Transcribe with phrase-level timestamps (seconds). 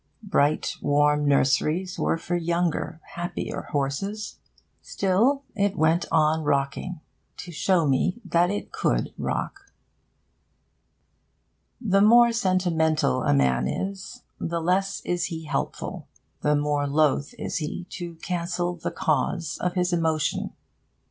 [0.23, 4.37] Bright warm nurseries were for younger, happier horses.
[4.81, 7.01] Still it went on rocking,
[7.37, 9.71] to show me that it could rock.
[11.79, 16.07] The more sentimental a man is, the less is he helpful;
[16.41, 20.53] the more loth is he to cancel the cause of his emotion.